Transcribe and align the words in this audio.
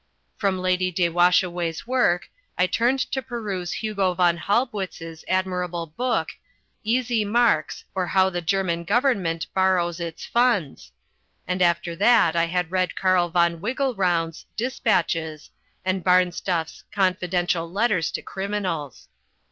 From 0.35 0.57
Lady 0.57 0.91
de 0.91 1.09
Washaway's 1.09 1.85
work 1.85 2.27
I 2.57 2.65
turned 2.65 2.97
to 3.11 3.21
peruse 3.21 3.71
Hugo 3.73 4.15
von 4.15 4.35
Halbwitz's 4.39 5.23
admirable 5.27 5.85
book, 5.85 6.29
Easy 6.83 7.23
Marks, 7.23 7.83
or 7.93 8.07
How 8.07 8.31
the 8.31 8.41
German 8.41 8.83
Government 8.83 9.45
Borrows 9.53 9.99
its 9.99 10.25
Funds; 10.25 10.91
and 11.47 11.61
after 11.61 11.95
that 11.97 12.35
I 12.35 12.45
had 12.45 12.71
read 12.71 12.95
Karl 12.95 13.29
von 13.29 13.61
Wiggleround's 13.61 14.47
Despatches 14.57 15.51
and 15.85 16.03
Barnstuff's 16.03 16.83
Confidential 16.91 17.71
Letters 17.71 18.09
to 18.13 18.23
Criminals. 18.23 19.07